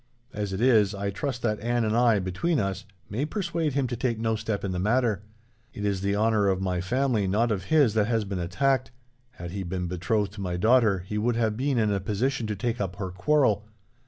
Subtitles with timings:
[0.33, 3.95] As it is, I trust that Anne and I, between us, may persuade him to
[3.95, 5.21] take no step in the matter.
[5.75, 8.89] It is the honour of my family, not of his, that has been attacked.
[9.33, 12.55] Had he been betrothed to my daughter, he would have been in a position to
[12.55, 13.67] take up her quarrel.